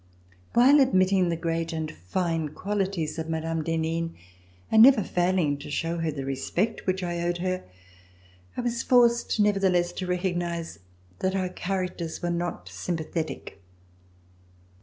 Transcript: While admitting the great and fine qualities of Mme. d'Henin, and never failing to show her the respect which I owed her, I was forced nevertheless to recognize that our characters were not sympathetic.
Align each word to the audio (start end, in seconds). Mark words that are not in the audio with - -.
While 0.55 0.79
admitting 0.79 1.29
the 1.29 1.35
great 1.35 1.71
and 1.71 1.91
fine 1.91 2.49
qualities 2.55 3.19
of 3.19 3.29
Mme. 3.29 3.61
d'Henin, 3.61 4.15
and 4.71 4.81
never 4.81 5.03
failing 5.03 5.59
to 5.59 5.69
show 5.69 5.99
her 5.99 6.09
the 6.09 6.25
respect 6.25 6.87
which 6.87 7.03
I 7.03 7.21
owed 7.21 7.37
her, 7.37 7.63
I 8.57 8.61
was 8.61 8.81
forced 8.81 9.39
nevertheless 9.39 9.91
to 9.93 10.07
recognize 10.07 10.79
that 11.19 11.35
our 11.35 11.49
characters 11.49 12.19
were 12.19 12.31
not 12.31 12.67
sympathetic. 12.67 13.61